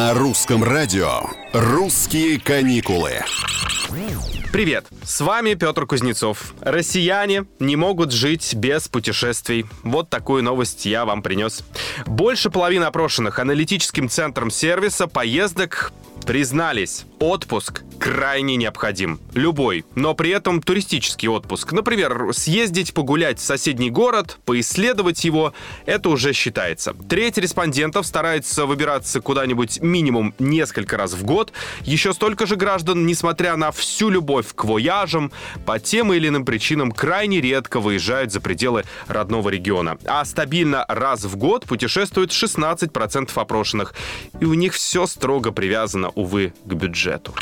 [0.00, 3.20] На русском радио «Русские каникулы».
[4.50, 6.54] Привет, с вами Петр Кузнецов.
[6.62, 9.66] Россияне не могут жить без путешествий.
[9.82, 11.62] Вот такую новость я вам принес.
[12.06, 15.92] Больше половины опрошенных аналитическим центром сервиса поездок
[16.30, 19.20] признались, отпуск крайне необходим.
[19.34, 21.72] Любой, но при этом туристический отпуск.
[21.72, 25.52] Например, съездить погулять в соседний город, поисследовать его,
[25.86, 26.94] это уже считается.
[27.08, 31.52] Треть респондентов старается выбираться куда-нибудь минимум несколько раз в год.
[31.82, 35.30] Еще столько же граждан, несмотря на всю любовь к вояжам,
[35.66, 39.98] по тем или иным причинам крайне редко выезжают за пределы родного региона.
[40.06, 43.94] А стабильно раз в год путешествуют 16% опрошенных.
[44.40, 47.34] И у них все строго привязано, увы, к бюджету.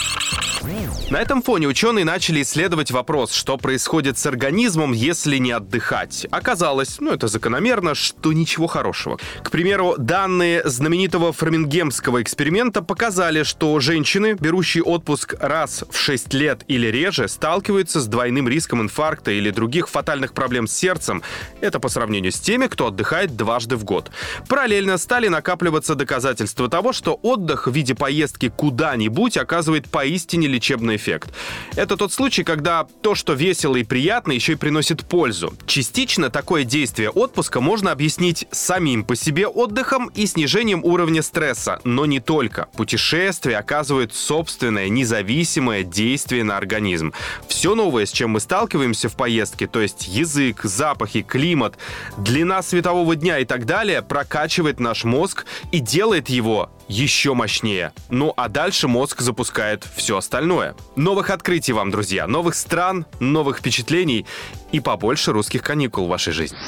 [1.11, 6.27] На этом фоне ученые начали исследовать вопрос, что происходит с организмом, если не отдыхать.
[6.31, 9.19] Оказалось, ну это закономерно, что ничего хорошего.
[9.43, 16.65] К примеру, данные знаменитого фармингемского эксперимента показали, что женщины, берущие отпуск раз в 6 лет
[16.67, 21.23] или реже, сталкиваются с двойным риском инфаркта или других фатальных проблем с сердцем.
[21.61, 24.11] Это по сравнению с теми, кто отдыхает дважды в год.
[24.49, 31.33] Параллельно стали накапливаться доказательства того, что отдых в виде поездки куда-нибудь оказывает поистине лечебный эффект.
[31.77, 35.55] Это тот случай, когда то, что весело и приятно, еще и приносит пользу.
[35.67, 42.07] Частично такое действие отпуска можно объяснить самим по себе отдыхом и снижением уровня стресса, но
[42.07, 42.69] не только.
[42.77, 47.13] Путешествия оказывают собственное независимое действие на организм.
[47.47, 51.77] Все новое, с чем мы сталкиваемся в поездке, то есть язык, запахи, климат,
[52.17, 57.93] длина светового дня и так далее, прокачивает наш мозг и делает его еще мощнее.
[58.09, 60.75] Ну а дальше мозг запускает все остальное.
[60.97, 64.27] Новых открытий вам, друзья, новых стран, новых впечатлений
[64.73, 66.59] и побольше русских каникул в вашей жизни.